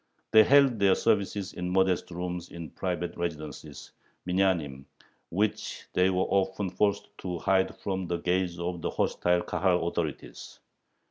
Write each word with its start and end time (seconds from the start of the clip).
They 0.31 0.43
held 0.43 0.79
their 0.79 0.95
services 0.95 1.53
in 1.53 1.69
modest 1.69 2.09
rooms 2.09 2.49
in 2.49 2.71
private 2.71 3.15
residences 3.15 3.91
(minyanim), 4.27 4.85
which 5.29 5.85
they 5.93 6.09
were 6.09 6.23
often 6.27 6.71
forced 6.71 7.15
to 7.19 7.37
hide 7.37 7.77
from 7.77 8.07
the 8.07 8.17
gaze 8.17 8.57
of 8.59 8.81
the 8.81 8.89
hostile 8.89 9.43
Kahal 9.43 9.87
authorities. 9.87 10.59